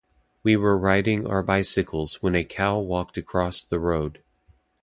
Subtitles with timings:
[0.41, 4.23] We were riding our bicycles when a cow walked across the road.